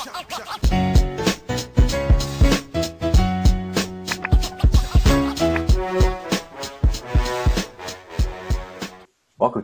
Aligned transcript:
Welcome 0.00 0.14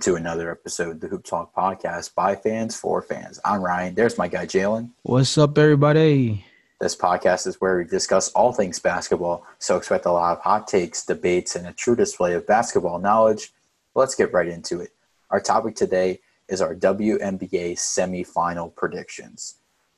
to 0.01 0.17
another 0.17 0.51
episode 0.51 0.91
of 0.91 1.01
the 1.01 1.09
Hoop 1.09 1.25
Talk 1.25 1.54
podcast 1.54 2.14
by 2.14 2.37
fans 2.37 2.77
for 2.77 3.01
fans. 3.01 3.41
I'm 3.46 3.62
Ryan. 3.62 3.95
There's 3.95 4.19
my 4.19 4.29
guy 4.29 4.45
Jalen. 4.45 4.91
What's 5.04 5.38
up, 5.38 5.57
everybody? 5.57 6.45
This 6.82 6.95
podcast 6.95 7.46
is 7.46 7.59
where 7.62 7.79
we 7.79 7.84
discuss 7.84 8.30
all 8.32 8.53
things 8.53 8.79
basketball, 8.79 9.46
so 9.59 9.79
expect 9.79 10.05
a 10.05 10.12
lot 10.12 10.37
of 10.37 10.43
hot 10.43 10.68
takes, 10.68 11.07
debates, 11.07 11.57
and 11.57 11.66
a 11.66 11.73
true 11.73 11.96
display 11.96 12.34
of 12.34 12.46
basketball 12.46 12.98
knowledge. 12.98 13.55
Let's 13.95 14.14
get 14.14 14.34
right 14.34 14.48
into 14.48 14.80
it. 14.80 14.91
Our 15.30 15.41
topic 15.41 15.77
today 15.77 16.21
is 16.46 16.61
our 16.61 16.75
WNBA 16.75 17.77
semifinal 17.77 18.75
predictions. 18.75 19.55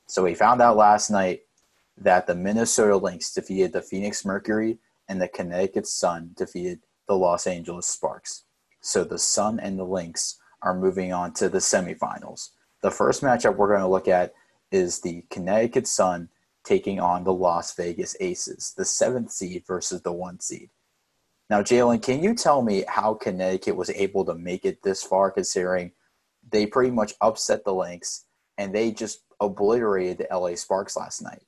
So 0.09 0.25
we 0.25 0.35
found 0.35 0.63
out 0.63 0.79
last 0.79 1.11
night 1.11 1.43
that 1.99 2.27
the 2.27 2.35
Minnesota 2.35 2.97
Lynx 2.97 3.33
defeated 3.35 3.75
the 3.75 3.83
Phoenix 3.83 4.25
Mercury 4.25 4.79
and 5.07 5.21
the 5.21 5.29
Connecticut 5.29 5.87
Sun 5.87 6.31
defeated 6.35 6.81
the 7.07 7.15
Los 7.15 7.47
Angeles 7.47 7.87
Sparks. 7.87 8.45
So 8.81 9.05
the 9.05 9.19
Sun 9.19 9.61
and 9.61 9.79
the 9.79 9.85
Lynx 9.85 10.39
are 10.63 10.75
moving 10.75 11.13
on 11.13 11.35
to 11.35 11.51
the 11.51 11.59
semifinals. 11.59 12.51
The 12.83 12.91
first 12.91 13.23
matchup 13.23 13.57
we're 13.57 13.69
going 13.69 13.81
to 13.81 13.87
look 13.87 14.09
at 14.09 14.33
is 14.73 15.01
the 15.03 15.25
Connecticut 15.31 15.87
Sun 15.87 16.31
taking 16.65 17.01
on 17.01 17.25
the 17.25 17.33
Las 17.33 17.75
Vegas 17.75 18.17
Aces, 18.19 18.73
the 18.77 18.87
seventh 18.87 19.31
seed 19.31 19.65
versus 19.67 20.01
the 20.01 20.13
one 20.13 20.41
seed. 20.41 20.71
Now, 21.51 21.63
Jalen, 21.63 22.03
can 22.03 22.23
you 22.23 22.35
tell 22.35 22.63
me 22.63 22.85
how 22.89 23.13
Connecticut 23.13 23.77
was 23.77 23.91
able 23.91 24.25
to 24.25 24.35
make 24.35 24.65
it 24.65 24.83
this 24.83 25.03
far, 25.03 25.31
considering 25.31 25.93
they 26.51 26.65
pretty 26.65 26.91
much 26.91 27.15
upset 27.21 27.65
the 27.65 27.75
Lynx 27.75 28.25
and 28.57 28.75
they 28.75 28.91
just 28.91 29.28
obliterated 29.41 30.19
the 30.19 30.37
LA 30.37 30.55
Sparks 30.55 30.97
last 30.97 31.23
night? 31.23 31.43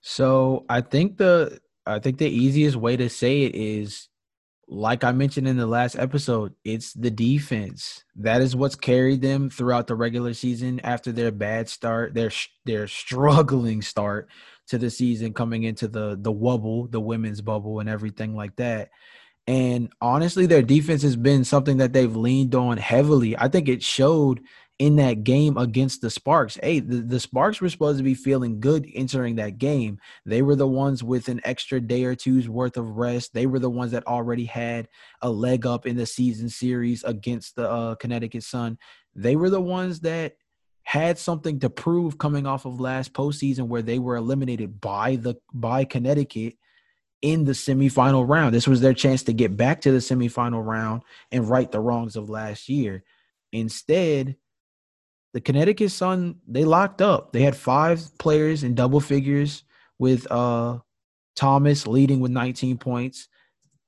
So 0.00 0.64
I 0.68 0.80
think 0.80 1.16
the 1.16 1.60
I 1.86 1.98
think 1.98 2.18
the 2.18 2.28
easiest 2.28 2.76
way 2.76 2.96
to 2.96 3.08
say 3.08 3.42
it 3.42 3.54
is 3.54 4.08
like 4.68 5.04
I 5.04 5.12
mentioned 5.12 5.46
in 5.46 5.56
the 5.56 5.66
last 5.66 5.96
episode, 5.96 6.54
it's 6.64 6.92
the 6.94 7.10
defense. 7.10 8.04
That 8.16 8.40
is 8.40 8.56
what's 8.56 8.76
carried 8.76 9.20
them 9.20 9.50
throughout 9.50 9.86
the 9.86 9.94
regular 9.94 10.32
season 10.34 10.80
after 10.80 11.12
their 11.12 11.30
bad 11.30 11.68
start, 11.68 12.14
their 12.14 12.30
their 12.64 12.88
struggling 12.88 13.82
start 13.82 14.28
to 14.68 14.78
the 14.78 14.90
season 14.90 15.34
coming 15.34 15.64
into 15.64 15.88
the 15.88 16.16
the 16.20 16.32
wobble, 16.32 16.86
the 16.86 17.00
women's 17.00 17.40
bubble 17.40 17.80
and 17.80 17.88
everything 17.88 18.34
like 18.34 18.56
that. 18.56 18.90
And 19.46 19.92
honestly, 20.00 20.46
their 20.46 20.62
defense 20.62 21.02
has 21.02 21.16
been 21.16 21.44
something 21.44 21.76
that 21.76 21.92
they've 21.92 22.16
leaned 22.16 22.54
on 22.54 22.78
heavily. 22.78 23.36
I 23.36 23.48
think 23.48 23.68
it 23.68 23.82
showed 23.82 24.40
in 24.84 24.96
that 24.96 25.24
game 25.24 25.56
against 25.56 26.02
the 26.02 26.10
Sparks. 26.10 26.58
Hey, 26.62 26.78
the, 26.78 26.96
the 26.96 27.18
Sparks 27.18 27.58
were 27.58 27.70
supposed 27.70 27.96
to 27.96 28.04
be 28.04 28.12
feeling 28.12 28.60
good 28.60 28.86
entering 28.94 29.36
that 29.36 29.56
game. 29.56 29.98
They 30.26 30.42
were 30.42 30.56
the 30.56 30.68
ones 30.68 31.02
with 31.02 31.28
an 31.28 31.40
extra 31.42 31.80
day 31.80 32.04
or 32.04 32.14
two's 32.14 32.50
worth 32.50 32.76
of 32.76 32.98
rest. 32.98 33.32
They 33.32 33.46
were 33.46 33.58
the 33.58 33.70
ones 33.70 33.92
that 33.92 34.06
already 34.06 34.44
had 34.44 34.88
a 35.22 35.30
leg 35.30 35.64
up 35.64 35.86
in 35.86 35.96
the 35.96 36.04
season 36.04 36.50
series 36.50 37.02
against 37.02 37.56
the 37.56 37.70
uh, 37.70 37.94
Connecticut 37.94 38.42
Sun. 38.42 38.76
They 39.14 39.36
were 39.36 39.48
the 39.48 39.58
ones 39.58 40.00
that 40.00 40.36
had 40.82 41.16
something 41.16 41.60
to 41.60 41.70
prove 41.70 42.18
coming 42.18 42.46
off 42.46 42.66
of 42.66 42.78
last 42.78 43.14
postseason 43.14 43.68
where 43.68 43.80
they 43.80 43.98
were 43.98 44.16
eliminated 44.16 44.82
by 44.82 45.16
the 45.16 45.36
by 45.54 45.86
Connecticut 45.86 46.56
in 47.22 47.46
the 47.46 47.52
semifinal 47.52 48.28
round. 48.28 48.54
This 48.54 48.68
was 48.68 48.82
their 48.82 48.92
chance 48.92 49.22
to 49.22 49.32
get 49.32 49.56
back 49.56 49.80
to 49.80 49.92
the 49.92 49.98
semifinal 49.98 50.62
round 50.62 51.04
and 51.32 51.48
right 51.48 51.72
the 51.72 51.80
wrongs 51.80 52.16
of 52.16 52.28
last 52.28 52.68
year. 52.68 53.02
Instead, 53.50 54.36
the 55.34 55.40
Connecticut 55.40 55.90
Sun 55.90 56.36
they 56.48 56.64
locked 56.64 57.02
up. 57.02 57.32
They 57.32 57.42
had 57.42 57.56
five 57.56 58.16
players 58.18 58.62
in 58.62 58.74
double 58.74 59.00
figures 59.00 59.64
with 59.98 60.30
uh 60.30 60.78
Thomas 61.36 61.86
leading 61.86 62.20
with 62.20 62.30
19 62.30 62.78
points. 62.78 63.28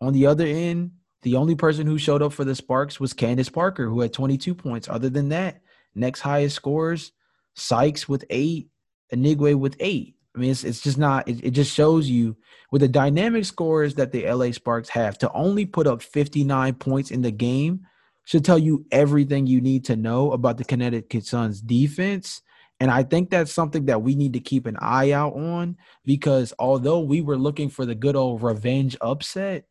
On 0.00 0.12
the 0.12 0.26
other 0.26 0.44
end, 0.44 0.90
the 1.22 1.36
only 1.36 1.54
person 1.54 1.86
who 1.86 1.96
showed 1.96 2.20
up 2.20 2.32
for 2.32 2.44
the 2.44 2.56
Sparks 2.56 3.00
was 3.00 3.12
Candace 3.12 3.48
Parker, 3.48 3.88
who 3.88 4.00
had 4.00 4.12
22 4.12 4.54
points. 4.54 4.88
Other 4.88 5.08
than 5.08 5.30
that, 5.30 5.62
next 5.94 6.20
highest 6.20 6.56
scores, 6.56 7.12
Sykes 7.54 8.08
with 8.08 8.24
eight, 8.28 8.68
Anigwe 9.14 9.54
with 9.54 9.76
eight. 9.78 10.16
I 10.34 10.40
mean, 10.40 10.50
it's 10.50 10.64
it's 10.64 10.80
just 10.80 10.98
not. 10.98 11.28
It, 11.28 11.44
it 11.44 11.50
just 11.52 11.72
shows 11.72 12.10
you 12.10 12.36
with 12.72 12.82
the 12.82 12.88
dynamic 12.88 13.44
scores 13.44 13.94
that 13.94 14.10
the 14.10 14.30
LA 14.30 14.50
Sparks 14.50 14.88
have 14.90 15.16
to 15.18 15.32
only 15.32 15.64
put 15.64 15.86
up 15.86 16.02
59 16.02 16.74
points 16.74 17.12
in 17.12 17.22
the 17.22 17.30
game 17.30 17.86
should 18.26 18.44
tell 18.44 18.58
you 18.58 18.84
everything 18.90 19.46
you 19.46 19.60
need 19.60 19.84
to 19.86 19.96
know 19.96 20.32
about 20.32 20.58
the 20.58 20.64
Connecticut 20.64 21.24
Suns 21.24 21.62
defense. 21.62 22.42
And 22.80 22.90
I 22.90 23.04
think 23.04 23.30
that's 23.30 23.52
something 23.52 23.86
that 23.86 24.02
we 24.02 24.16
need 24.16 24.34
to 24.34 24.40
keep 24.40 24.66
an 24.66 24.76
eye 24.80 25.12
out 25.12 25.34
on 25.34 25.76
because 26.04 26.52
although 26.58 27.00
we 27.00 27.22
were 27.22 27.38
looking 27.38 27.70
for 27.70 27.86
the 27.86 27.94
good 27.94 28.16
old 28.16 28.42
revenge 28.42 28.96
upset, 29.00 29.64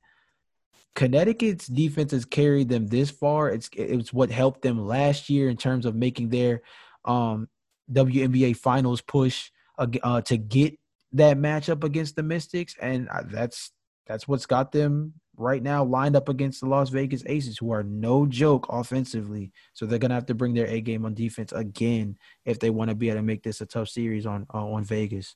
Connecticut's 0.96 1.68
defense 1.68 2.14
has 2.14 2.24
carried 2.24 2.70
them 2.70 2.88
this 2.88 3.12
far. 3.12 3.50
It's 3.50 3.70
it's 3.74 4.14
what 4.14 4.32
helped 4.32 4.62
them 4.62 4.88
last 4.88 5.30
year 5.30 5.50
in 5.50 5.58
terms 5.58 5.86
of 5.86 5.94
making 5.94 6.30
their 6.30 6.62
um, 7.04 7.50
WNBA 7.92 8.56
finals 8.56 9.02
push 9.02 9.52
uh, 9.78 10.22
to 10.22 10.38
get 10.38 10.80
that 11.12 11.38
matchup 11.38 11.84
against 11.84 12.16
the 12.16 12.24
Mystics, 12.24 12.76
and 12.82 13.10
that's 13.26 13.72
that's 14.08 14.26
what's 14.26 14.46
got 14.46 14.72
them 14.72 15.16
right 15.38 15.62
now 15.62 15.84
lined 15.84 16.16
up 16.16 16.29
against 16.29 16.62
the 16.62 16.68
Las 16.68 16.90
Vegas 16.90 17.23
Aces, 17.25 17.57
who 17.57 17.72
are 17.72 17.84
no 17.84 18.25
joke 18.25 18.68
offensively. 18.69 19.51
So 19.73 19.85
they're 19.85 20.00
gonna 20.00 20.13
have 20.13 20.25
to 20.28 20.35
bring 20.35 20.53
their 20.53 20.68
A 20.68 20.81
game 20.81 21.06
on 21.06 21.13
defense 21.13 21.51
again 21.51 22.18
if 22.46 22.59
they 22.59 22.69
want 22.69 22.90
to 22.90 22.96
be 22.96 23.09
able 23.09 23.19
to 23.19 23.23
make 23.23 23.44
this 23.44 23.62
a 23.62 23.66
tough 23.66 23.90
series 23.90 24.25
on 24.25 24.46
uh, 24.53 24.66
on 24.66 24.84
Vegas. 24.84 25.35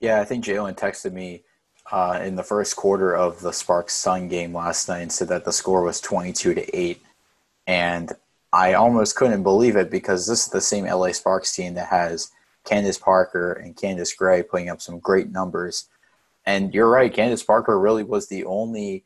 Yeah, 0.00 0.20
I 0.20 0.24
think 0.24 0.44
Jalen 0.44 0.76
texted 0.76 1.12
me 1.12 1.42
uh, 1.90 2.20
in 2.22 2.36
the 2.36 2.42
first 2.42 2.76
quarter 2.76 3.16
of 3.16 3.40
the 3.40 3.52
Sparks 3.52 3.94
Sun 3.94 4.28
game 4.28 4.54
last 4.54 4.88
night 4.88 5.00
and 5.00 5.12
said 5.12 5.28
that 5.28 5.44
the 5.44 5.52
score 5.52 5.82
was 5.82 6.00
twenty 6.00 6.32
two 6.32 6.54
to 6.54 6.76
eight, 6.76 7.02
and 7.66 8.12
I 8.52 8.74
almost 8.74 9.16
couldn't 9.16 9.42
believe 9.42 9.76
it 9.76 9.90
because 9.90 10.26
this 10.26 10.44
is 10.46 10.48
the 10.48 10.60
same 10.60 10.86
LA 10.86 11.12
Sparks 11.12 11.54
team 11.54 11.74
that 11.74 11.88
has 11.88 12.30
Candace 12.64 12.98
Parker 12.98 13.52
and 13.52 13.76
Candace 13.76 14.12
Gray 14.12 14.42
putting 14.42 14.68
up 14.68 14.80
some 14.80 14.98
great 14.98 15.30
numbers 15.30 15.88
and 16.48 16.72
you're 16.72 16.88
right, 16.88 17.12
Candace 17.12 17.42
Parker 17.42 17.78
really 17.78 18.04
was 18.04 18.26
the 18.26 18.46
only 18.46 19.04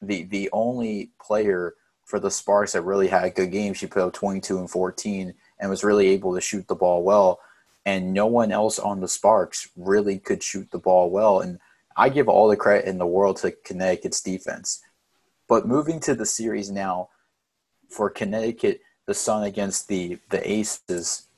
the 0.00 0.22
the 0.22 0.48
only 0.54 1.10
player 1.20 1.74
for 2.06 2.18
the 2.18 2.30
Sparks 2.30 2.72
that 2.72 2.80
really 2.80 3.08
had 3.08 3.24
a 3.24 3.30
good 3.30 3.52
game. 3.52 3.74
She 3.74 3.86
put 3.86 4.02
up 4.02 4.14
22 4.14 4.58
and 4.58 4.70
14 4.70 5.34
and 5.60 5.70
was 5.70 5.84
really 5.84 6.08
able 6.08 6.34
to 6.34 6.40
shoot 6.40 6.66
the 6.66 6.74
ball 6.74 7.02
well. 7.02 7.40
And 7.84 8.14
no 8.14 8.24
one 8.24 8.52
else 8.52 8.78
on 8.78 9.00
the 9.00 9.08
Sparks 9.08 9.68
really 9.76 10.18
could 10.18 10.42
shoot 10.42 10.70
the 10.70 10.78
ball 10.78 11.10
well. 11.10 11.40
And 11.40 11.58
I 11.94 12.08
give 12.08 12.26
all 12.26 12.48
the 12.48 12.56
credit 12.56 12.88
in 12.88 12.96
the 12.96 13.06
world 13.06 13.36
to 13.38 13.50
Connecticut's 13.50 14.22
defense. 14.22 14.80
But 15.46 15.68
moving 15.68 16.00
to 16.00 16.14
the 16.14 16.24
series 16.24 16.70
now 16.70 17.10
for 17.90 18.08
Connecticut, 18.08 18.80
the 19.04 19.12
Sun 19.12 19.42
against 19.42 19.88
the 19.88 20.18
the 20.30 20.50
Aces. 20.50 21.28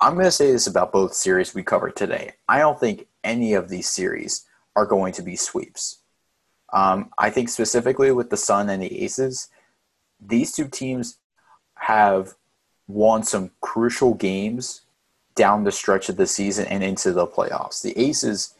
I'm 0.00 0.14
going 0.14 0.26
to 0.26 0.30
say 0.30 0.52
this 0.52 0.68
about 0.68 0.92
both 0.92 1.12
series 1.12 1.56
we 1.56 1.64
covered 1.64 1.96
today. 1.96 2.34
I 2.48 2.60
don't 2.60 2.78
think 2.78 3.08
any 3.24 3.54
of 3.54 3.68
these 3.68 3.88
series 3.88 4.46
are 4.76 4.86
going 4.86 5.12
to 5.14 5.22
be 5.22 5.36
sweeps. 5.36 5.98
Um, 6.72 7.10
I 7.18 7.30
think 7.30 7.48
specifically 7.48 8.10
with 8.12 8.30
the 8.30 8.36
Sun 8.36 8.70
and 8.70 8.82
the 8.82 9.02
Aces, 9.04 9.48
these 10.20 10.52
two 10.52 10.68
teams 10.68 11.18
have 11.74 12.34
won 12.88 13.22
some 13.22 13.50
crucial 13.60 14.14
games 14.14 14.82
down 15.34 15.64
the 15.64 15.72
stretch 15.72 16.08
of 16.08 16.16
the 16.16 16.26
season 16.26 16.66
and 16.66 16.82
into 16.82 17.12
the 17.12 17.26
playoffs. 17.26 17.82
The 17.82 17.98
Aces 17.98 18.54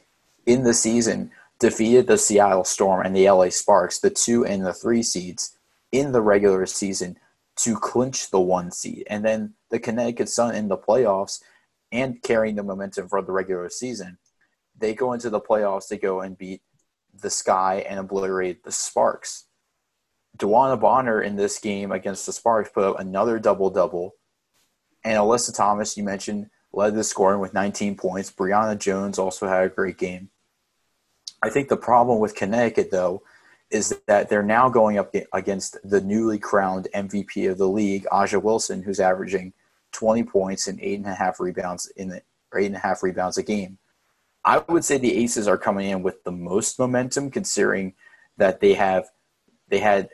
in 0.46 0.64
the 0.64 0.74
season 0.74 1.30
defeated 1.58 2.06
the 2.06 2.18
Seattle 2.18 2.64
Storm 2.64 3.04
and 3.04 3.14
the 3.14 3.30
LA 3.30 3.48
Sparks, 3.48 4.00
the 4.00 4.10
two 4.10 4.44
and 4.44 4.64
the 4.64 4.72
three 4.72 5.02
seeds, 5.02 5.56
in 5.92 6.12
the 6.12 6.22
regular 6.22 6.66
season 6.66 7.18
to 7.56 7.76
clinch 7.76 8.30
the 8.30 8.40
one 8.40 8.70
seed. 8.70 9.04
And 9.08 9.24
then 9.24 9.54
the 9.70 9.78
Connecticut 9.78 10.28
Sun 10.28 10.54
in 10.54 10.68
the 10.68 10.76
playoffs 10.76 11.40
and 11.92 12.22
carrying 12.22 12.56
the 12.56 12.62
momentum 12.62 13.08
for 13.08 13.22
the 13.22 13.32
regular 13.32 13.68
season 13.68 14.18
they 14.82 14.94
go 14.94 15.12
into 15.12 15.30
the 15.30 15.40
playoffs 15.40 15.88
to 15.88 15.96
go 15.96 16.20
and 16.20 16.36
beat 16.36 16.60
the 17.14 17.30
Sky 17.30 17.86
and 17.88 18.00
obliterate 18.00 18.64
the 18.64 18.72
Sparks. 18.72 19.46
DeWanna 20.38 20.78
Bonner 20.80 21.22
in 21.22 21.36
this 21.36 21.58
game 21.58 21.92
against 21.92 22.26
the 22.26 22.32
Sparks 22.32 22.70
put 22.74 22.84
up 22.84 22.98
another 22.98 23.38
double 23.38 23.70
double. 23.70 24.16
And 25.04 25.16
Alyssa 25.16 25.54
Thomas, 25.56 25.96
you 25.96 26.02
mentioned, 26.02 26.50
led 26.72 26.94
the 26.94 27.04
scoring 27.04 27.40
with 27.40 27.54
19 27.54 27.96
points. 27.96 28.32
Brionna 28.32 28.78
Jones 28.78 29.18
also 29.18 29.46
had 29.46 29.64
a 29.64 29.68
great 29.68 29.98
game. 29.98 30.30
I 31.42 31.48
think 31.48 31.68
the 31.68 31.76
problem 31.76 32.18
with 32.18 32.34
Connecticut, 32.34 32.90
though, 32.90 33.22
is 33.70 33.96
that 34.06 34.28
they're 34.28 34.42
now 34.42 34.68
going 34.68 34.98
up 34.98 35.14
against 35.32 35.76
the 35.84 36.00
newly 36.00 36.38
crowned 36.38 36.88
MVP 36.94 37.50
of 37.50 37.58
the 37.58 37.68
league, 37.68 38.06
A'ja 38.12 38.42
Wilson, 38.42 38.82
who's 38.82 39.00
averaging 39.00 39.52
20 39.92 40.24
points 40.24 40.66
and 40.66 40.80
eight 40.80 40.98
and 40.98 41.06
a 41.06 41.14
half 41.14 41.40
rebounds 41.40 41.90
in 41.96 42.08
the, 42.08 42.22
eight 42.56 42.66
and 42.66 42.76
a 42.76 42.80
half 42.80 43.02
rebounds 43.02 43.38
a 43.38 43.42
game. 43.42 43.78
I 44.44 44.58
would 44.58 44.84
say 44.84 44.98
the 44.98 45.16
Aces 45.22 45.46
are 45.46 45.58
coming 45.58 45.90
in 45.90 46.02
with 46.02 46.24
the 46.24 46.32
most 46.32 46.78
momentum, 46.78 47.30
considering 47.30 47.94
that 48.36 48.60
they 48.60 48.74
have 48.74 49.06
they 49.68 49.78
had 49.78 50.10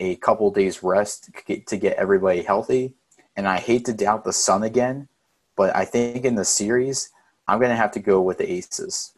a 0.00 0.16
couple 0.16 0.50
days 0.50 0.82
rest 0.82 1.30
to 1.46 1.76
get 1.76 1.96
everybody 1.96 2.42
healthy. 2.42 2.94
And 3.36 3.46
I 3.46 3.58
hate 3.58 3.84
to 3.86 3.92
doubt 3.92 4.24
the 4.24 4.32
Sun 4.32 4.62
again, 4.62 5.08
But 5.56 5.74
I 5.76 5.84
think 5.84 6.24
in 6.24 6.34
the 6.34 6.44
series, 6.44 7.10
I'm 7.46 7.58
going 7.58 7.70
to 7.70 7.76
have 7.76 7.92
to 7.92 8.00
go 8.00 8.20
with 8.20 8.38
the 8.38 8.50
Aces. 8.50 9.12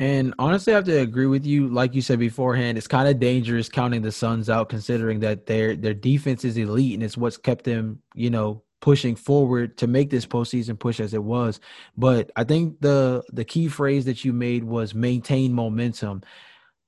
And 0.00 0.34
honestly, 0.38 0.72
I 0.72 0.76
have 0.76 0.84
to 0.84 1.00
agree 1.00 1.26
with 1.26 1.44
you. 1.44 1.68
Like 1.68 1.94
you 1.94 2.02
said 2.02 2.20
beforehand, 2.20 2.78
it's 2.78 2.86
kind 2.86 3.08
of 3.08 3.18
dangerous 3.18 3.68
counting 3.68 4.02
the 4.02 4.12
Suns 4.12 4.48
out, 4.48 4.68
considering 4.68 5.20
that 5.20 5.46
their 5.46 5.74
their 5.74 5.94
defense 5.94 6.44
is 6.44 6.56
elite 6.56 6.94
and 6.94 7.02
it's 7.02 7.16
what's 7.16 7.36
kept 7.36 7.64
them, 7.64 8.00
you 8.14 8.30
know, 8.30 8.62
pushing 8.80 9.16
forward 9.16 9.76
to 9.78 9.86
make 9.86 10.10
this 10.10 10.26
postseason 10.26 10.78
push 10.78 11.00
as 11.00 11.14
it 11.14 11.22
was. 11.22 11.60
But 11.96 12.30
I 12.36 12.44
think 12.44 12.80
the 12.80 13.22
the 13.32 13.44
key 13.44 13.68
phrase 13.68 14.04
that 14.04 14.24
you 14.24 14.32
made 14.32 14.64
was 14.64 14.94
maintain 14.94 15.52
momentum. 15.52 16.22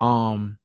Um, 0.01 0.59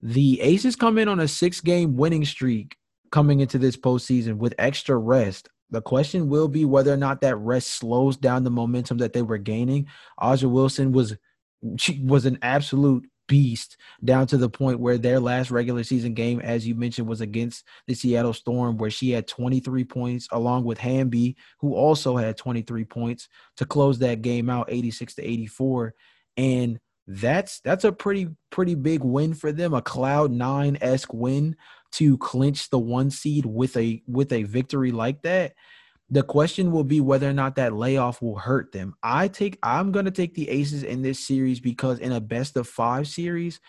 the 0.00 0.40
Aces 0.40 0.76
come 0.76 0.98
in 0.98 1.08
on 1.08 1.20
a 1.20 1.28
six 1.28 1.60
game 1.60 1.96
winning 1.96 2.24
streak 2.24 2.76
coming 3.10 3.40
into 3.40 3.58
this 3.58 3.76
postseason 3.76 4.36
with 4.38 4.54
extra 4.58 4.96
rest. 4.96 5.48
The 5.70 5.80
question 5.80 6.28
will 6.28 6.48
be 6.48 6.64
whether 6.64 6.92
or 6.92 6.96
not 6.98 7.20
that 7.22 7.36
rest 7.36 7.68
slows 7.68 8.16
down 8.16 8.44
the 8.44 8.50
momentum 8.50 8.98
that 8.98 9.12
they 9.12 9.22
were 9.22 9.38
gaining. 9.38 9.86
A'ja 10.20 10.50
Wilson 10.50 10.92
was 10.92 11.16
she 11.78 12.00
was 12.04 12.26
an 12.26 12.38
absolute 12.42 13.08
beast 13.28 13.76
down 14.04 14.26
to 14.26 14.36
the 14.36 14.48
point 14.48 14.80
where 14.80 14.98
their 14.98 15.20
last 15.20 15.50
regular 15.50 15.84
season 15.84 16.14
game, 16.14 16.40
as 16.40 16.66
you 16.66 16.74
mentioned, 16.74 17.08
was 17.08 17.20
against 17.20 17.64
the 17.86 17.94
Seattle 17.94 18.32
Storm, 18.32 18.76
where 18.76 18.90
she 18.90 19.10
had 19.10 19.26
23 19.26 19.84
points, 19.84 20.28
along 20.32 20.64
with 20.64 20.78
Hamby, 20.78 21.36
who 21.60 21.74
also 21.74 22.16
had 22.16 22.36
23 22.36 22.84
points 22.84 23.28
to 23.56 23.64
close 23.64 23.98
that 24.00 24.22
game 24.22 24.50
out 24.50 24.68
86 24.70 25.14
to 25.16 25.22
84. 25.24 25.94
And 26.36 26.80
that's 27.06 27.60
that's 27.60 27.84
a 27.84 27.92
pretty 27.92 28.28
pretty 28.50 28.74
big 28.74 29.02
win 29.02 29.34
for 29.34 29.52
them, 29.52 29.74
a 29.74 29.82
cloud 29.82 30.30
nine 30.30 30.78
esque 30.80 31.12
win 31.12 31.56
to 31.92 32.16
clinch 32.18 32.70
the 32.70 32.78
one 32.78 33.10
seed 33.10 33.44
with 33.44 33.76
a 33.76 34.02
with 34.06 34.32
a 34.32 34.44
victory 34.44 34.92
like 34.92 35.22
that. 35.22 35.52
The 36.12 36.22
question 36.22 36.70
will 36.72 36.84
be 36.84 37.00
whether 37.00 37.28
or 37.28 37.32
not 37.32 37.56
that 37.56 37.72
layoff 37.72 38.20
will 38.20 38.36
hurt 38.36 38.70
them. 38.70 38.94
I 39.02 39.28
take 39.28 39.58
I'm 39.62 39.92
going 39.92 40.04
to 40.04 40.10
take 40.10 40.34
the 40.34 40.48
Aces 40.50 40.82
in 40.82 41.00
this 41.00 41.26
series 41.26 41.58
because 41.58 42.00
in 42.00 42.12
a 42.12 42.20
best 42.20 42.54
of 42.58 42.68
5 42.68 43.08
series 43.08 43.60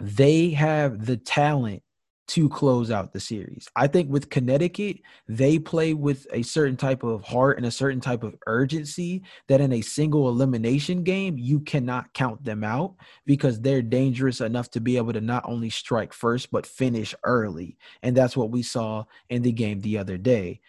they 0.00 0.50
have 0.50 1.04
the 1.04 1.18
talent 1.18 1.82
to 2.28 2.48
close 2.48 2.90
out 2.90 3.12
the 3.12 3.20
series. 3.20 3.68
I 3.76 3.88
think 3.88 4.10
with 4.10 4.30
Connecticut, 4.30 4.98
they 5.26 5.58
play 5.58 5.92
with 5.92 6.26
a 6.32 6.42
certain 6.42 6.76
type 6.76 7.02
of 7.02 7.24
heart 7.24 7.58
and 7.58 7.66
a 7.66 7.70
certain 7.70 8.00
type 8.00 8.22
of 8.22 8.36
urgency 8.46 9.22
that 9.48 9.60
in 9.60 9.72
a 9.72 9.80
single 9.80 10.28
elimination 10.28 11.02
game, 11.02 11.36
you 11.36 11.60
cannot 11.60 12.12
count 12.14 12.44
them 12.44 12.64
out 12.64 12.94
because 13.26 13.60
they're 13.60 13.82
dangerous 13.82 14.40
enough 14.40 14.70
to 14.70 14.80
be 14.80 14.98
able 14.98 15.14
to 15.14 15.22
not 15.22 15.44
only 15.46 15.70
strike 15.70 16.12
first, 16.12 16.50
but 16.50 16.66
finish 16.66 17.14
early. 17.24 17.78
And 18.02 18.16
that's 18.16 18.36
what 18.36 18.50
we 18.50 18.62
saw 18.62 19.04
in 19.30 19.42
the 19.42 19.52
game 19.52 19.80
the 19.80 19.98
other 19.98 20.18
day. 20.18 20.60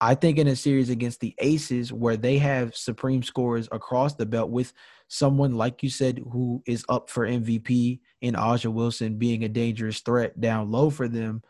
I 0.00 0.14
think 0.14 0.38
in 0.38 0.46
a 0.46 0.54
series 0.54 0.90
against 0.90 1.20
the 1.20 1.34
Aces, 1.38 1.92
where 1.92 2.16
they 2.16 2.38
have 2.38 2.76
supreme 2.76 3.22
scores 3.22 3.68
across 3.72 4.14
the 4.14 4.26
belt 4.26 4.50
with 4.50 4.72
someone 5.08 5.54
like 5.54 5.82
you 5.82 5.90
said 5.90 6.22
who 6.30 6.62
is 6.66 6.84
up 6.88 7.10
for 7.10 7.26
MVP 7.26 8.00
in 8.20 8.34
A'ja 8.34 8.72
Wilson 8.72 9.16
being 9.18 9.42
a 9.42 9.48
dangerous 9.48 10.00
threat 10.00 10.40
down 10.40 10.70
low 10.70 10.90
for 10.90 11.08
them. 11.08 11.42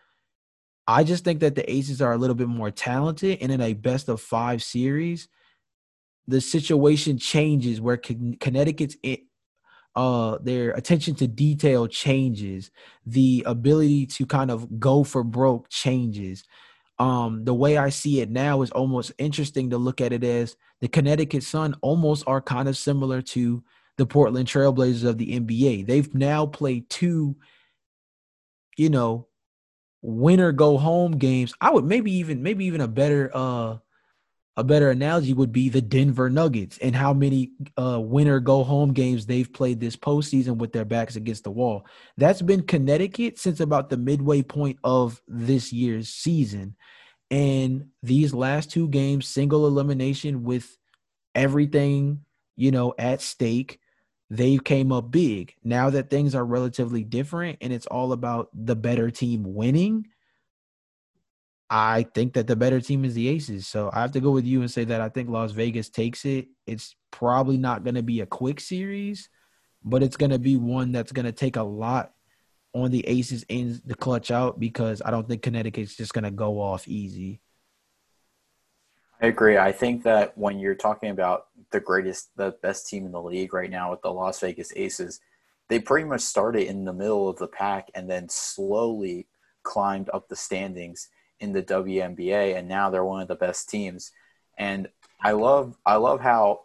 I 0.86 1.04
just 1.04 1.24
think 1.24 1.40
that 1.40 1.54
the 1.54 1.70
Aces 1.70 2.00
are 2.00 2.12
a 2.12 2.16
little 2.16 2.36
bit 2.36 2.48
more 2.48 2.70
talented, 2.70 3.38
and 3.42 3.52
in 3.52 3.60
a 3.60 3.74
best 3.74 4.08
of 4.08 4.20
five 4.20 4.62
series, 4.62 5.28
the 6.26 6.40
situation 6.40 7.18
changes 7.18 7.80
where 7.80 7.98
Connecticut's 7.98 8.96
uh 9.94 10.38
their 10.42 10.70
attention 10.70 11.14
to 11.16 11.26
detail 11.26 11.86
changes, 11.86 12.70
the 13.04 13.42
ability 13.44 14.06
to 14.06 14.24
kind 14.24 14.50
of 14.50 14.80
go 14.80 15.04
for 15.04 15.22
broke 15.22 15.68
changes 15.68 16.44
um, 16.98 17.44
the 17.44 17.54
way 17.54 17.76
I 17.76 17.90
see 17.90 18.20
it 18.20 18.30
now 18.30 18.62
is 18.62 18.70
almost 18.70 19.12
interesting 19.18 19.70
to 19.70 19.78
look 19.78 20.00
at 20.00 20.12
it 20.12 20.24
as 20.24 20.56
the 20.80 20.88
Connecticut 20.88 21.42
Sun 21.42 21.76
almost 21.80 22.24
are 22.26 22.40
kind 22.40 22.68
of 22.68 22.76
similar 22.76 23.22
to 23.22 23.62
the 23.98 24.06
Portland 24.06 24.48
Trailblazers 24.48 25.04
of 25.04 25.18
the 25.18 25.38
NBA. 25.38 25.86
They've 25.86 26.12
now 26.14 26.46
played 26.46 26.88
two, 26.90 27.36
you 28.76 28.90
know, 28.90 29.28
winner 30.02 30.52
go 30.52 30.76
home 30.78 31.12
games. 31.18 31.52
I 31.60 31.70
would 31.70 31.84
maybe 31.84 32.12
even 32.12 32.42
maybe 32.42 32.64
even 32.66 32.80
a 32.80 32.88
better 32.88 33.30
uh 33.34 33.78
a 34.58 34.64
better 34.64 34.90
analogy 34.90 35.32
would 35.32 35.52
be 35.52 35.68
the 35.68 35.80
Denver 35.80 36.28
Nuggets 36.28 36.78
and 36.78 36.94
how 36.94 37.14
many 37.14 37.52
uh, 37.80 38.00
winner 38.00 38.40
go 38.40 38.64
home 38.64 38.92
games 38.92 39.24
they've 39.24 39.50
played 39.50 39.78
this 39.78 39.94
postseason 39.94 40.56
with 40.56 40.72
their 40.72 40.84
backs 40.84 41.14
against 41.14 41.44
the 41.44 41.50
wall. 41.52 41.86
That's 42.16 42.42
been 42.42 42.62
Connecticut 42.64 43.38
since 43.38 43.60
about 43.60 43.88
the 43.88 43.96
midway 43.96 44.42
point 44.42 44.80
of 44.82 45.22
this 45.28 45.72
year's 45.72 46.08
season. 46.08 46.74
And 47.30 47.90
these 48.02 48.34
last 48.34 48.72
two 48.72 48.88
games, 48.88 49.28
single 49.28 49.64
elimination 49.64 50.42
with 50.42 50.76
everything, 51.36 52.24
you 52.56 52.72
know, 52.72 52.94
at 52.98 53.20
stake, 53.20 53.78
they 54.28 54.58
came 54.58 54.90
up 54.90 55.12
big. 55.12 55.54
Now 55.62 55.88
that 55.90 56.10
things 56.10 56.34
are 56.34 56.44
relatively 56.44 57.04
different 57.04 57.58
and 57.60 57.72
it's 57.72 57.86
all 57.86 58.12
about 58.12 58.48
the 58.52 58.74
better 58.74 59.08
team 59.12 59.54
winning, 59.54 60.08
I 61.70 62.06
think 62.14 62.32
that 62.34 62.46
the 62.46 62.56
better 62.56 62.80
team 62.80 63.04
is 63.04 63.14
the 63.14 63.28
Aces. 63.28 63.66
So 63.66 63.90
I 63.92 64.00
have 64.00 64.12
to 64.12 64.20
go 64.20 64.30
with 64.30 64.46
you 64.46 64.62
and 64.62 64.70
say 64.70 64.84
that 64.84 65.00
I 65.00 65.08
think 65.08 65.28
Las 65.28 65.52
Vegas 65.52 65.90
takes 65.90 66.24
it. 66.24 66.48
It's 66.66 66.96
probably 67.10 67.58
not 67.58 67.84
going 67.84 67.96
to 67.96 68.02
be 68.02 68.20
a 68.20 68.26
quick 68.26 68.60
series, 68.60 69.28
but 69.84 70.02
it's 70.02 70.16
going 70.16 70.30
to 70.30 70.38
be 70.38 70.56
one 70.56 70.92
that's 70.92 71.12
going 71.12 71.26
to 71.26 71.32
take 71.32 71.56
a 71.56 71.62
lot 71.62 72.12
on 72.74 72.90
the 72.90 73.06
Aces 73.06 73.44
in 73.48 73.80
the 73.84 73.94
clutch 73.94 74.30
out 74.30 74.58
because 74.58 75.02
I 75.04 75.10
don't 75.10 75.28
think 75.28 75.42
Connecticut's 75.42 75.96
just 75.96 76.14
going 76.14 76.24
to 76.24 76.30
go 76.30 76.60
off 76.60 76.88
easy. 76.88 77.40
I 79.20 79.26
agree. 79.26 79.58
I 79.58 79.72
think 79.72 80.04
that 80.04 80.38
when 80.38 80.58
you're 80.58 80.74
talking 80.74 81.10
about 81.10 81.46
the 81.70 81.80
greatest, 81.80 82.30
the 82.36 82.54
best 82.62 82.86
team 82.86 83.04
in 83.04 83.12
the 83.12 83.20
league 83.20 83.52
right 83.52 83.70
now 83.70 83.90
with 83.90 84.00
the 84.00 84.12
Las 84.12 84.40
Vegas 84.40 84.72
Aces, 84.76 85.20
they 85.68 85.80
pretty 85.80 86.06
much 86.06 86.20
started 86.22 86.66
in 86.66 86.84
the 86.84 86.92
middle 86.92 87.28
of 87.28 87.36
the 87.36 87.48
pack 87.48 87.88
and 87.94 88.08
then 88.08 88.28
slowly 88.28 89.26
climbed 89.64 90.08
up 90.14 90.28
the 90.28 90.36
standings 90.36 91.08
in 91.40 91.52
the 91.52 91.62
WNBA, 91.62 92.56
and 92.56 92.68
now 92.68 92.90
they're 92.90 93.04
one 93.04 93.22
of 93.22 93.28
the 93.28 93.34
best 93.34 93.68
teams. 93.68 94.12
And 94.58 94.88
I 95.22 95.32
love 95.32 95.76
I 95.86 95.96
love 95.96 96.20
how 96.20 96.62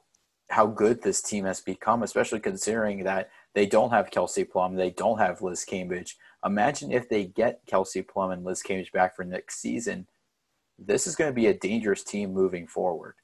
how 0.49 0.67
good 0.67 1.01
this 1.01 1.21
team 1.21 1.45
has 1.45 1.61
become, 1.61 2.03
especially 2.03 2.39
considering 2.39 3.03
that 3.03 3.29
they 3.55 3.65
don't 3.65 3.91
have 3.91 4.11
Kelsey 4.11 4.43
Plum, 4.43 4.75
they 4.75 4.91
don't 4.91 5.19
have 5.19 5.41
Liz 5.41 5.65
Cambage. 5.69 6.13
Imagine 6.45 6.91
if 6.91 7.07
they 7.07 7.25
get 7.25 7.61
Kelsey 7.67 8.01
Plum 8.01 8.31
and 8.31 8.43
Liz 8.43 8.61
Cambage 8.67 8.91
back 8.91 9.15
for 9.15 9.23
next 9.23 9.61
season. 9.61 10.07
This 10.77 11.07
is 11.07 11.15
going 11.15 11.29
to 11.29 11.35
be 11.35 11.47
a 11.47 11.53
dangerous 11.53 12.03
team 12.03 12.33
moving 12.33 12.67
forward. 12.67 13.15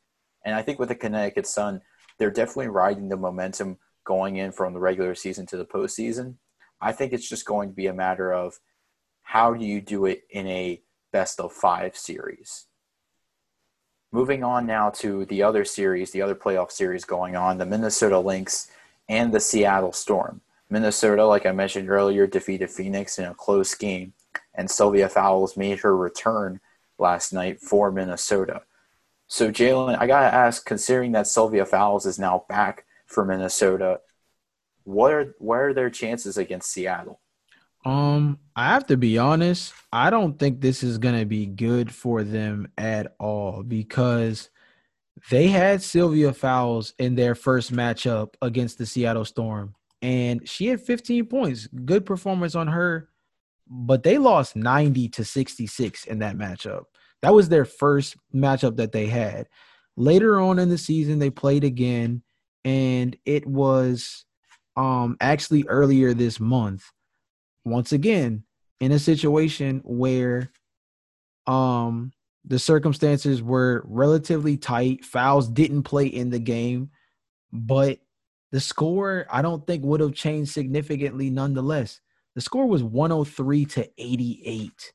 And 0.45 0.55
I 0.55 0.61
think 0.61 0.79
with 0.79 0.89
the 0.89 0.95
Connecticut 0.95 1.45
Sun, 1.45 1.81
they're 2.17 2.31
definitely 2.31 2.67
riding 2.67 3.09
the 3.09 3.17
momentum 3.17 3.77
going 4.05 4.37
in 4.37 4.51
from 4.51 4.73
the 4.73 4.79
regular 4.79 5.15
season 5.15 5.45
to 5.47 5.57
the 5.57 5.65
postseason. 5.65 6.35
I 6.81 6.91
think 6.93 7.11
it's 7.11 7.27
just 7.27 7.45
going 7.45 7.69
to 7.69 7.75
be 7.75 7.87
a 7.87 7.93
matter 7.93 8.33
of 8.33 8.59
how 9.23 9.53
do 9.53 9.65
you 9.65 9.81
do 9.81 10.05
it 10.05 10.23
in 10.29 10.47
a 10.47 10.81
best 11.11 11.39
of 11.39 11.51
five 11.51 11.97
series. 11.97 12.65
Moving 14.11 14.43
on 14.43 14.65
now 14.65 14.89
to 14.91 15.25
the 15.25 15.43
other 15.43 15.63
series, 15.63 16.11
the 16.11 16.21
other 16.21 16.35
playoff 16.35 16.71
series 16.71 17.05
going 17.05 17.35
on, 17.35 17.57
the 17.57 17.65
Minnesota 17.65 18.19
Lynx 18.19 18.69
and 19.07 19.31
the 19.31 19.39
Seattle 19.39 19.91
Storm. 19.91 20.41
Minnesota, 20.69 21.25
like 21.25 21.45
I 21.45 21.51
mentioned 21.51 21.89
earlier, 21.89 22.27
defeated 22.27 22.69
Phoenix 22.69 23.19
in 23.19 23.25
a 23.25 23.33
close 23.33 23.73
game, 23.75 24.13
and 24.55 24.69
Sylvia 24.69 25.09
Fowles 25.09 25.57
made 25.57 25.79
her 25.79 25.95
return 25.95 26.59
last 26.97 27.33
night 27.33 27.59
for 27.59 27.91
Minnesota. 27.91 28.61
So, 29.27 29.51
Jalen, 29.51 29.97
I 29.99 30.07
got 30.07 30.21
to 30.21 30.33
ask, 30.33 30.65
considering 30.65 31.11
that 31.11 31.27
Sylvia 31.27 31.65
Fowles 31.65 32.05
is 32.05 32.17
now 32.19 32.45
back 32.49 32.85
for 33.05 33.25
Minnesota, 33.25 34.01
what 34.83 35.11
are, 35.11 35.35
what 35.37 35.59
are 35.59 35.73
their 35.73 35.89
chances 35.91 36.37
against 36.37 36.71
Seattle? 36.71 37.19
Um, 37.89 38.37
I 38.55 38.67
have 38.67 38.85
to 38.87 38.97
be 38.97 39.17
honest. 39.17 39.73
I 39.91 40.11
don't 40.11 40.37
think 40.37 40.61
this 40.61 40.83
is 40.83 40.99
gonna 40.99 41.25
be 41.25 41.47
good 41.47 41.91
for 41.91 42.23
them 42.23 42.67
at 42.77 43.15
all 43.19 43.63
because 43.63 44.51
they 45.31 45.47
had 45.47 45.81
Sylvia 45.81 46.31
Fowles 46.31 46.93
in 46.99 47.15
their 47.15 47.33
first 47.33 47.73
matchup 47.73 48.35
against 48.43 48.77
the 48.77 48.85
Seattle 48.85 49.25
Storm, 49.25 49.73
and 50.03 50.47
she 50.47 50.67
had 50.67 50.81
15 50.81 51.25
points. 51.25 51.65
Good 51.65 52.05
performance 52.05 52.53
on 52.53 52.67
her, 52.67 53.09
but 53.67 54.03
they 54.03 54.19
lost 54.19 54.55
90 54.55 55.09
to 55.09 55.25
66 55.25 56.05
in 56.05 56.19
that 56.19 56.37
matchup. 56.37 56.83
That 57.23 57.33
was 57.33 57.49
their 57.49 57.65
first 57.65 58.17
matchup 58.31 58.75
that 58.75 58.91
they 58.91 59.07
had. 59.07 59.47
Later 59.97 60.39
on 60.39 60.59
in 60.59 60.69
the 60.69 60.77
season, 60.77 61.17
they 61.17 61.31
played 61.31 61.63
again, 61.63 62.21
and 62.63 63.17
it 63.25 63.47
was 63.47 64.25
um 64.75 65.17
actually 65.21 65.65
earlier 65.67 66.13
this 66.13 66.39
month 66.39 66.83
once 67.65 67.91
again 67.91 68.43
in 68.79 68.91
a 68.91 68.99
situation 68.99 69.81
where 69.83 70.51
um 71.47 72.11
the 72.45 72.59
circumstances 72.59 73.43
were 73.43 73.83
relatively 73.85 74.57
tight. 74.57 75.03
Fowles 75.03 75.47
didn't 75.47 75.83
play 75.83 76.07
in 76.07 76.29
the 76.29 76.39
game, 76.39 76.89
but 77.51 77.99
the 78.51 78.59
score 78.59 79.27
I 79.29 79.41
don't 79.41 79.65
think 79.67 79.83
would 79.83 79.99
have 79.99 80.13
changed 80.13 80.51
significantly 80.51 81.29
nonetheless. 81.29 81.99
The 82.35 82.41
score 82.41 82.65
was 82.65 82.83
103 82.83 83.65
to 83.65 83.89
88. 83.97 84.93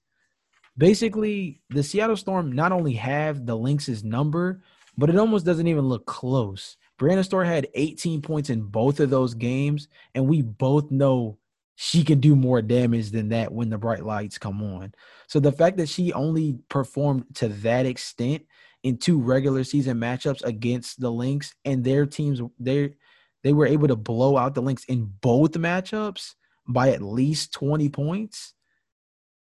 Basically, 0.76 1.61
the 1.71 1.83
Seattle 1.83 2.16
Storm 2.16 2.52
not 2.52 2.73
only 2.73 2.94
have 2.94 3.47
the 3.47 3.56
Lynx's 3.56 4.02
number, 4.02 4.62
but 4.97 5.11
it 5.11 5.16
almost 5.16 5.47
doesn't 5.47 5.68
even 5.68 5.88
look 5.88 6.06
close. 6.06 6.76
Breanna 6.99 7.25
Stewart 7.25 7.47
had 7.47 7.68
18 7.75 8.23
points 8.23 8.50
in 8.50 8.62
both 8.62 9.00
of 9.00 9.11
those 9.11 9.35
games, 9.35 9.88
and 10.14 10.26
we 10.26 10.42
both 10.42 10.90
know 10.90 11.38
she 11.76 12.04
can 12.04 12.21
do 12.21 12.37
more 12.37 12.62
damage 12.62 13.11
than 13.11 13.31
that 13.31 13.52
when 13.52 13.71
the 13.71 13.78
bright 13.78 14.04
lights 14.04 14.38
come 14.38 14.62
on. 14.62 14.95
So 15.26 15.40
the 15.40 15.52
fact 15.52 15.76
that 15.78 15.88
she 15.88 16.12
only 16.12 16.59
performed 16.69 17.26
to 17.35 17.49
that 17.49 17.87
extent 17.87 18.45
in 18.83 18.99
two 18.99 19.21
regular 19.21 19.64
season 19.64 19.99
matchups 19.99 20.45
against 20.45 21.00
the 21.00 21.11
Lynx 21.11 21.54
and 21.64 21.83
their 21.83 22.07
teams, 22.07 22.40
they 22.61 22.95
they 23.43 23.52
were 23.52 23.66
able 23.66 23.88
to 23.88 23.97
blow 23.97 24.37
out 24.37 24.54
the 24.54 24.62
Lynx 24.62 24.85
in 24.85 25.12
both 25.21 25.52
matchups 25.52 26.35
by 26.66 26.90
at 26.90 27.02
least 27.02 27.52
20 27.52 27.88
points. 27.90 28.54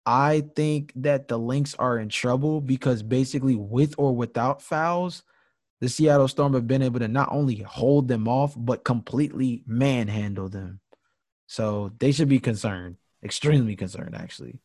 I 0.04 0.44
think 0.54 0.92
that 0.96 1.28
the 1.28 1.38
Lynx 1.38 1.74
are 1.76 1.98
in 1.98 2.10
trouble 2.10 2.60
because 2.60 3.02
basically, 3.02 3.54
with 3.54 3.94
or 3.96 4.14
without 4.14 4.60
Fowles, 4.60 5.22
the 5.80 5.88
Seattle 5.88 6.28
Storm 6.28 6.52
have 6.52 6.66
been 6.66 6.82
able 6.82 7.00
to 7.00 7.08
not 7.08 7.30
only 7.32 7.56
hold 7.56 8.08
them 8.08 8.28
off, 8.28 8.54
but 8.56 8.84
completely 8.84 9.62
manhandle 9.66 10.50
them. 10.50 10.80
So 11.54 11.92
they 12.00 12.10
should 12.10 12.28
be 12.28 12.40
concerned, 12.40 12.96
extremely 13.22 13.76
concerned, 13.76 14.16
actually. 14.16 14.58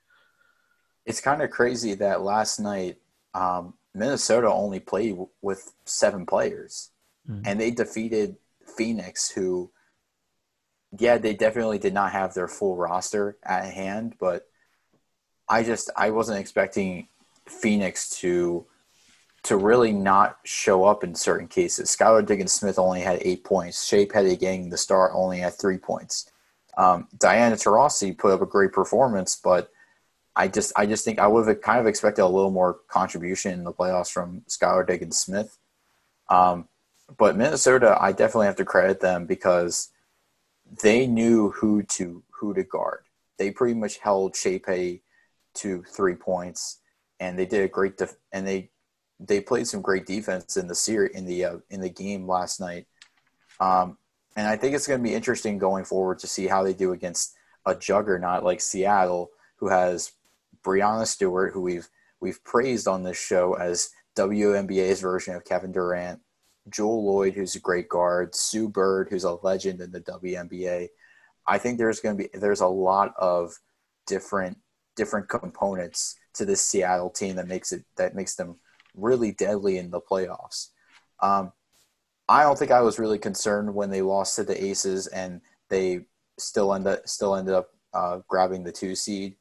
It's 1.06 1.22
kind 1.22 1.44
of 1.44 1.52
crazy 1.52 1.94
that 1.94 2.24
last 2.24 2.60
night 2.60 2.98
um, 3.36 3.76
Minnesota 3.94 4.52
only 4.52 4.80
played 4.80 5.12
w- 5.12 5.30
with 5.44 5.72
seven 5.86 6.26
players, 6.26 6.90
mm-hmm. 7.30 7.44
and 7.46 7.60
they 7.60 7.70
defeated 7.70 8.38
Phoenix, 8.76 9.30
who, 9.30 9.70
yeah, 10.98 11.20
they 11.20 11.36
definitely 11.36 11.78
did 11.78 11.94
not 11.94 12.12
have 12.12 12.34
their 12.34 12.48
full 12.48 12.76
roster 12.76 13.38
at 13.44 13.72
hand, 13.72 14.16
but 14.20 14.48
I 15.48 15.62
just 15.62 15.92
I 15.96 16.10
wasn't 16.10 16.40
expecting 16.40 17.08
Phoenix 17.46 18.10
to 18.22 18.66
to 19.44 19.58
really 19.58 19.92
not 19.92 20.40
show 20.44 20.86
up 20.86 21.04
in 21.04 21.14
certain 21.14 21.48
cases. 21.48 21.96
Skylar 21.96 22.26
Diggins 22.26 22.52
Smith 22.52 22.80
only 22.80 23.02
had 23.02 23.20
eight 23.22 23.44
points. 23.44 23.86
Shey 23.86 24.08
Peddy-Gang, 24.08 24.72
the 24.72 24.78
star, 24.78 25.14
only 25.14 25.38
had 25.38 25.54
three 25.54 25.78
points. 25.78 26.32
Um, 26.80 27.10
Diana 27.18 27.58
Taurasi 27.58 28.18
put 28.18 28.32
up 28.32 28.42
a 28.42 28.46
great 28.46 28.72
performance, 28.72 29.36
but 29.44 29.70
I 30.34 30.48
just 30.48 30.72
I 30.78 30.86
just 30.86 31.04
think 31.04 31.20
I 31.20 31.28
would 31.28 31.46
have 31.46 31.62
kind 31.62 31.78
of 31.78 31.88
expected 31.88 32.24
a 32.24 32.28
little 32.28 32.52
more 32.52 32.80
contribution 32.88 33.52
in 33.52 33.66
the 33.66 33.74
playoffs 33.74 34.10
from 34.10 34.44
Skylar 34.48 34.88
Diggins 34.88 35.18
Smith. 35.18 35.58
Um, 36.30 36.70
but 37.18 37.36
Minnesota, 37.36 37.98
I 38.00 38.14
definitely 38.14 38.46
have 38.46 38.56
to 38.56 38.66
credit 38.66 39.02
them 39.02 39.26
because 39.26 39.90
they 40.82 41.06
knew 41.06 41.50
who 41.50 41.84
to 41.84 42.24
who 42.32 42.54
to 42.54 42.64
guard. 42.64 43.02
They 43.38 43.52
pretty 43.52 43.74
much 43.74 43.98
held 43.98 44.38
Peddy 44.42 45.02
to 45.56 45.84
three 45.84 46.16
points, 46.16 46.80
and 47.20 47.38
they 47.38 47.46
did 47.46 47.66
a 47.66 47.68
great 47.68 47.98
def- 47.98 48.16
and 48.32 48.48
they 48.48 48.70
they 49.20 49.42
played 49.42 49.68
some 49.68 49.82
great 49.82 50.06
defense 50.06 50.56
in 50.56 50.68
the 50.68 50.76
series 50.76 51.14
in 51.14 51.26
the 51.26 51.44
uh, 51.44 51.58
in 51.70 51.82
the 51.82 51.90
game 51.90 52.26
last 52.26 52.62
night. 52.62 52.86
Um, 53.60 53.98
and 54.40 54.48
I 54.48 54.56
think 54.56 54.74
it's 54.74 54.88
going 54.88 55.02
to 55.02 55.04
be 55.04 55.14
interesting 55.14 55.58
going 55.58 55.84
forward 55.84 56.20
to 56.20 56.28
see 56.28 56.48
how 56.48 56.64
they 56.64 56.74
do 56.74 56.94
against 56.94 57.36
a 57.66 57.76
juggernaut 57.76 58.42
like 58.42 58.62
Seattle, 58.62 59.32
who 59.58 59.68
has 59.68 60.14
Breanna 60.64 61.06
Stewart, 61.06 61.52
who 61.52 61.62
we've 61.62 61.90
we've 62.22 62.42
praised 62.46 62.88
on 62.88 63.04
this 63.04 63.22
show 63.22 63.56
as 63.56 63.90
WNBA's 64.16 65.02
version 65.02 65.36
of 65.36 65.44
Kevin 65.44 65.74
Durant, 65.74 66.22
Jewell 66.70 67.04
Loyd, 67.04 67.34
who's 67.34 67.56
a 67.56 67.60
great 67.60 67.90
guard, 67.90 68.34
Sue 68.34 68.70
Bird, 68.70 69.10
who's 69.10 69.26
a 69.26 69.34
legend 69.44 69.82
in 69.82 69.92
the 69.92 70.00
WNBA. 70.00 70.88
I 71.46 71.58
think 71.58 71.78
there's 71.78 72.00
going 72.00 72.18
to 72.18 72.24
be 72.24 72.30
there's 72.34 72.62
a 72.62 72.68
lot 72.68 73.14
of 73.18 73.52
different 74.08 74.58
different 74.96 75.28
components 75.28 76.16
to 76.36 76.46
this 76.46 76.62
Seattle 76.62 77.10
team 77.10 77.36
that 77.36 77.50
makes 77.50 77.74
it 77.74 77.84
that 77.98 78.16
makes 78.16 78.36
them 78.36 78.56
really 78.96 79.34
deadly 79.34 79.78
in 79.78 79.92
the 79.92 80.00
playoffs. 80.00 80.70
Um, 81.22 81.52
I 82.30 82.44
don't 82.44 82.58
think 82.58 82.72
I 82.72 82.82
was 82.82 83.00
really 83.00 83.18
concerned 83.18 83.74
when 83.74 83.90
they 83.90 84.02
lost 84.02 84.36
to 84.36 84.44
the 84.44 84.64
Aces 84.64 85.08
and 85.08 85.42
they 85.70 86.06
still 86.38 86.74
end 86.74 86.88
up 86.88 87.08
still 87.08 87.36
ended 87.36 87.56
up 87.56 87.72
uh, 87.94 88.20
grabbing 88.28 88.64
the 88.64 88.72
two 88.72 88.96
seed. 88.96 89.36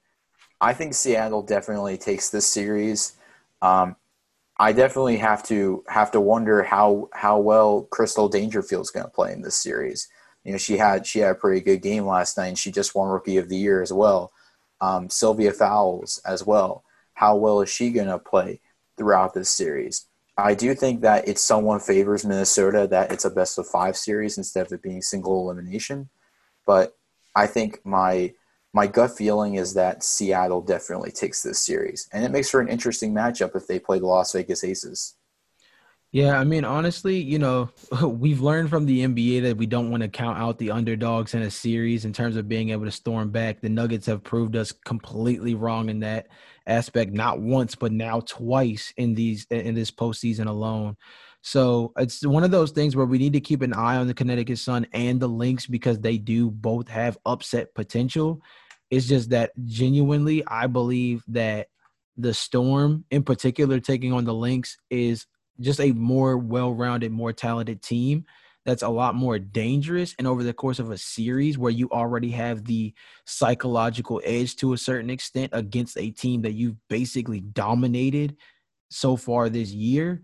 I 0.61 0.73
think 0.73 0.95
Seattle 0.95 1.43
definitely 1.43 1.99
takes 1.99 2.31
this 2.31 2.47
series. 2.47 3.13
Um, 3.63 3.95
I 4.59 4.73
definitely 4.73 5.19
have 5.19 5.45
to 5.45 5.85
have 5.89 6.11
to 6.13 6.21
wonder 6.21 6.63
how 6.63 7.11
how 7.13 7.39
well 7.39 7.83
Crystal 7.91 8.29
Dangerfield 8.29 8.83
is 8.83 8.91
going 8.91 9.05
to 9.05 9.13
play 9.13 9.33
in 9.33 9.43
this 9.43 9.57
series. 9.57 10.09
You 10.45 10.53
know, 10.53 10.59
she 10.59 10.79
had 10.79 11.07
she 11.07 11.19
had 11.21 11.33
a 11.33 11.39
pretty 11.39 11.61
good 11.61 11.83
game 11.83 12.07
last 12.07 12.39
night, 12.39 12.49
and 12.49 12.59
she 12.59 12.73
just 12.73 12.95
won 12.95 13.09
Rookie 13.09 13.37
of 13.37 13.49
the 13.49 13.57
Year 13.57 13.83
as 13.83 13.93
well. 13.93 14.33
Um, 14.81 15.11
Sylvia 15.11 15.53
Fowles 15.53 16.21
as 16.25 16.45
well. 16.45 16.85
How 17.15 17.37
well 17.37 17.61
is 17.61 17.69
she 17.69 17.91
going 17.91 18.09
to 18.09 18.19
play? 18.19 18.61
throughout 18.99 19.33
this 19.33 19.49
series. 19.49 20.07
I 20.39 20.55
do 20.55 20.73
think 20.73 21.01
that 21.01 21.27
it 21.27 21.37
somewhat 21.39 21.83
favors 21.83 22.25
Minnesota 22.25 22.87
that 22.93 23.11
it's 23.11 23.25
a 23.25 23.31
best 23.31 23.59
of 23.59 23.67
five 23.67 23.97
series 23.97 24.39
instead 24.39 24.67
of 24.67 24.73
it 24.73 24.83
being 24.83 25.03
single 25.03 25.43
elimination. 25.43 26.09
But 26.65 26.97
I 27.35 27.49
think 27.49 27.85
my 27.85 28.35
my 28.73 28.87
gut 28.87 29.17
feeling 29.17 29.57
is 29.57 29.75
that 29.75 30.05
Seattle 30.05 30.61
definitely 30.61 31.11
takes 31.11 31.43
this 31.43 31.59
series, 31.59 32.09
and 32.13 32.25
it 32.25 32.31
makes 32.31 32.51
for 32.51 32.61
an 32.61 32.69
interesting 32.69 33.13
matchup 33.13 33.57
if 33.57 33.67
they 33.67 33.81
play 33.81 33.99
the 33.99 34.07
Las 34.07 34.33
Vegas 34.33 34.63
Aces. 34.63 35.17
Yeah, 36.11 36.39
I 36.39 36.45
mean, 36.45 36.65
honestly, 36.65 37.19
you 37.19 37.39
know, 37.39 37.71
we've 38.03 38.41
learned 38.41 38.71
from 38.71 38.87
the 38.87 39.05
NBA 39.05 39.43
that 39.43 39.57
we 39.57 39.67
don't 39.67 39.91
want 39.91 40.03
to 40.03 40.09
count 40.09 40.39
out 40.39 40.59
the 40.59 40.71
underdogs 40.71 41.35
in 41.35 41.43
a 41.43 41.51
series 41.51 42.05
in 42.05 42.13
terms 42.13 42.37
of 42.37 42.49
being 42.49 42.71
able 42.71 42.85
to 42.85 42.91
storm 42.91 43.31
back. 43.31 43.61
The 43.61 43.69
Nuggets 43.69 44.07
have 44.07 44.23
proved 44.23 44.57
us 44.57 44.73
completely 44.73 45.55
wrong 45.55 45.91
in 45.91 46.01
that 46.01 46.29
aspect, 46.69 47.13
not 47.13 47.41
once, 47.41 47.75
but 47.75 47.93
now 47.93 48.21
twice 48.21 48.93
in 48.97 49.15
these 49.15 49.47
in 49.51 49.75
this 49.75 49.91
postseason 49.91 50.47
alone. 50.47 50.97
So 51.43 51.93
it's 51.97 52.27
one 52.27 52.45
of 52.45 52.51
those 52.51 52.73
things 52.73 52.95
where 52.95 53.07
we 53.07 53.19
need 53.19 53.33
to 53.33 53.41
keep 53.41 53.63
an 53.63 53.73
eye 53.73 53.97
on 53.97 54.07
the 54.07 54.15
Connecticut 54.15 54.59
Sun 54.59 54.87
and 54.93 55.21
the 55.21 55.29
Lynx 55.29 55.67
because 55.67 55.99
they 56.01 56.19
do 56.19 56.51
both 56.51 56.89
have 56.89 57.17
upset 57.25 57.75
potential. 57.75 58.43
It's 58.91 59.07
just 59.07 59.31
that 59.31 59.53
genuinely, 59.65 60.45
I 60.47 60.67
believe 60.67 61.23
that 61.29 61.69
the 62.17 62.35
Storm, 62.35 63.05
in 63.11 63.23
particular, 63.23 63.81
taking 63.81 64.13
on 64.13 64.25
the 64.25 64.35
Lynx, 64.35 64.77
is 64.91 65.27
just 65.61 65.81
a 65.81 65.93
more 65.93 66.37
well-rounded, 66.37 67.13
more 67.13 67.33
talented 67.33 67.83
team 67.83 68.25
that's 68.69 68.83
a 68.83 68.89
lot 68.89 69.15
more 69.15 69.39
dangerous 69.39 70.15
and 70.19 70.27
over 70.27 70.43
the 70.43 70.53
course 70.53 70.79
of 70.79 70.91
a 70.91 70.99
series 70.99 71.57
where 71.57 71.73
you 71.73 71.89
already 71.91 72.31
have 72.31 72.67
the 72.67 72.93
psychological 73.25 74.21
edge 74.25 74.57
to 74.57 74.75
a 74.75 74.79
certain 74.79 75.09
extent 75.09 75.51
against 75.55 75.97
a 75.97 76.11
team 76.11 76.43
that 76.43 76.53
you've 76.53 76.77
basically 76.89 77.41
dominated 77.41 78.37
so 78.91 79.17
far 79.17 79.49
this 79.49 79.73
year 79.73 80.21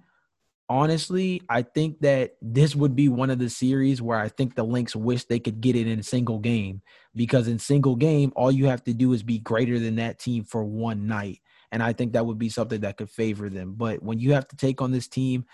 honestly 0.68 1.40
i 1.48 1.62
think 1.62 1.98
that 2.00 2.36
this 2.42 2.76
would 2.76 2.94
be 2.94 3.08
one 3.08 3.30
of 3.30 3.38
the 3.38 3.48
series 3.48 4.02
where 4.02 4.18
i 4.18 4.28
think 4.28 4.54
the 4.54 4.62
lynx 4.62 4.94
wish 4.94 5.24
they 5.24 5.38
could 5.38 5.62
get 5.62 5.74
it 5.74 5.86
in 5.86 5.98
a 5.98 6.02
single 6.02 6.38
game 6.38 6.82
because 7.14 7.48
in 7.48 7.58
single 7.58 7.96
game 7.96 8.30
all 8.36 8.52
you 8.52 8.66
have 8.66 8.84
to 8.84 8.92
do 8.92 9.14
is 9.14 9.22
be 9.22 9.38
greater 9.38 9.78
than 9.78 9.96
that 9.96 10.18
team 10.18 10.44
for 10.44 10.64
one 10.64 11.06
night 11.06 11.40
and 11.72 11.82
I 11.82 11.92
think 11.92 12.12
that 12.12 12.24
would 12.24 12.38
be 12.38 12.50
something 12.50 12.82
that 12.82 12.98
could 12.98 13.10
favor 13.10 13.50
them. 13.50 13.74
But 13.76 14.00
when 14.00 14.20
you 14.20 14.34
have 14.34 14.46
to 14.46 14.54
take 14.56 14.80
on 14.80 14.92
this 14.92 15.08
team 15.08 15.44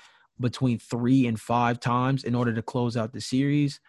between 0.40 0.78
three 0.78 1.26
and 1.26 1.40
five 1.40 1.80
times 1.80 2.24
in 2.24 2.34
order 2.34 2.52
to 2.54 2.62
close 2.62 2.96
out 2.96 3.12
the 3.12 3.20
series, 3.20 3.80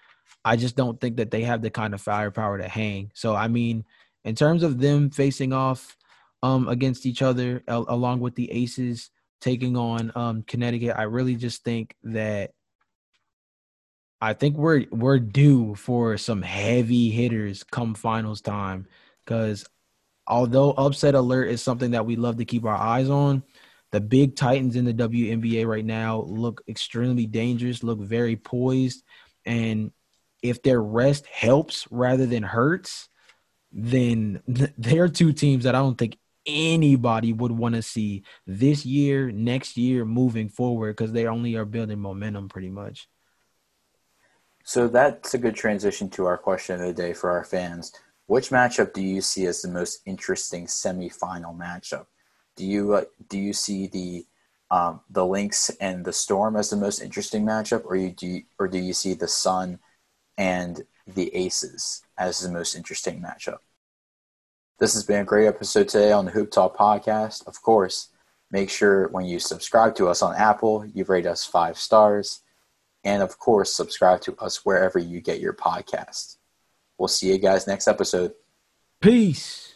I 0.43 0.55
just 0.55 0.75
don't 0.75 0.99
think 0.99 1.17
that 1.17 1.31
they 1.31 1.43
have 1.43 1.61
the 1.61 1.69
kind 1.69 1.93
of 1.93 2.01
firepower 2.01 2.57
to 2.57 2.67
hang. 2.67 3.11
So, 3.13 3.35
I 3.35 3.47
mean, 3.47 3.85
in 4.23 4.35
terms 4.35 4.63
of 4.63 4.79
them 4.79 5.09
facing 5.09 5.53
off 5.53 5.97
um, 6.43 6.67
against 6.67 7.05
each 7.05 7.21
other, 7.21 7.63
a- 7.67 7.83
along 7.87 8.19
with 8.19 8.35
the 8.35 8.51
Aces 8.51 9.09
taking 9.39 9.75
on 9.77 10.11
um, 10.15 10.43
Connecticut, 10.43 10.95
I 10.97 11.03
really 11.03 11.35
just 11.35 11.63
think 11.63 11.95
that 12.03 12.51
I 14.21 14.33
think 14.33 14.55
we're 14.55 14.85
we're 14.91 15.19
due 15.19 15.73
for 15.73 16.17
some 16.17 16.43
heavy 16.43 17.09
hitters 17.09 17.63
come 17.63 17.95
finals 17.95 18.39
time 18.41 18.85
because 19.25 19.65
although 20.27 20.71
upset 20.73 21.15
alert 21.15 21.49
is 21.49 21.61
something 21.61 21.91
that 21.91 22.05
we 22.05 22.15
love 22.15 22.37
to 22.37 22.45
keep 22.45 22.65
our 22.65 22.75
eyes 22.75 23.09
on, 23.09 23.41
the 23.91 24.01
big 24.01 24.35
titans 24.35 24.75
in 24.75 24.85
the 24.85 24.93
WNBA 24.93 25.65
right 25.65 25.85
now 25.85 26.21
look 26.21 26.61
extremely 26.67 27.25
dangerous, 27.25 27.83
look 27.83 27.99
very 27.99 28.35
poised, 28.35 29.03
and 29.45 29.91
if 30.41 30.63
their 30.63 30.81
rest 30.81 31.25
helps 31.27 31.87
rather 31.91 32.25
than 32.25 32.43
hurts, 32.43 33.09
then 33.71 34.41
they're 34.77 35.09
two 35.09 35.33
teams 35.33 35.63
that 35.65 35.75
I 35.75 35.79
don't 35.79 35.97
think 35.97 36.17
anybody 36.45 37.33
would 37.33 37.51
want 37.51 37.75
to 37.75 37.81
see 37.81 38.23
this 38.47 38.85
year, 38.85 39.31
next 39.31 39.77
year, 39.77 40.05
moving 40.05 40.49
forward 40.49 40.95
because 40.95 41.11
they 41.11 41.27
only 41.27 41.55
are 41.55 41.65
building 41.65 41.99
momentum 41.99 42.49
pretty 42.49 42.69
much. 42.69 43.07
So 44.63 44.87
that's 44.87 45.33
a 45.33 45.37
good 45.37 45.55
transition 45.55 46.09
to 46.11 46.25
our 46.25 46.37
question 46.37 46.79
of 46.79 46.87
the 46.87 46.93
day 46.93 47.13
for 47.13 47.31
our 47.31 47.43
fans. 47.43 47.91
Which 48.27 48.49
matchup 48.49 48.93
do 48.93 49.01
you 49.01 49.21
see 49.21 49.45
as 49.47 49.61
the 49.61 49.67
most 49.67 50.01
interesting 50.05 50.65
semifinal 50.65 51.57
matchup? 51.57 52.05
Do 52.55 52.65
you 52.65 52.93
uh, 52.93 53.05
do 53.29 53.37
you 53.37 53.53
see 53.53 53.87
the 53.87 54.25
um, 54.69 55.01
the 55.09 55.25
Lynx 55.25 55.69
and 55.81 56.05
the 56.05 56.13
Storm 56.13 56.55
as 56.55 56.69
the 56.69 56.77
most 56.77 57.01
interesting 57.01 57.45
matchup, 57.45 57.85
or 57.85 57.95
you 57.95 58.11
do 58.11 58.27
you, 58.27 58.43
or 58.59 58.67
do 58.67 58.77
you 58.77 58.93
see 58.93 59.13
the 59.13 59.27
Sun 59.27 59.79
and 60.37 60.83
the 61.07 61.35
Aces 61.35 62.03
as 62.17 62.39
the 62.39 62.51
most 62.51 62.75
interesting 62.75 63.21
matchup? 63.21 63.59
This 64.79 64.93
has 64.93 65.03
been 65.03 65.21
a 65.21 65.25
great 65.25 65.47
episode 65.47 65.89
today 65.89 66.11
on 66.11 66.25
the 66.25 66.31
Hoop 66.31 66.51
Talk 66.51 66.75
podcast. 66.75 67.45
Of 67.47 67.61
course, 67.61 68.09
Make 68.51 68.69
sure 68.69 69.07
when 69.07 69.25
you 69.25 69.39
subscribe 69.39 69.95
to 69.95 70.09
us 70.09 70.21
on 70.21 70.35
Apple, 70.35 70.85
you 70.93 71.05
rate 71.05 71.25
us 71.25 71.45
five 71.45 71.77
stars. 71.77 72.41
And 73.03 73.23
of 73.23 73.39
course, 73.39 73.73
subscribe 73.73 74.21
to 74.21 74.35
us 74.37 74.65
wherever 74.65 74.99
you 74.99 75.21
get 75.21 75.39
your 75.39 75.53
podcast. 75.53 76.35
We'll 76.97 77.07
see 77.07 77.31
you 77.31 77.37
guys 77.37 77.65
next 77.65 77.87
episode. 77.87 78.33
Peace. 78.99 79.70